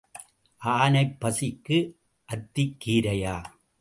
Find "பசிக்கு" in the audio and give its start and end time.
1.21-1.77